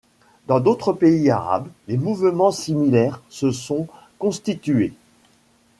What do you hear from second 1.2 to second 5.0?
arabes, des mouvements similaires se sont constitués.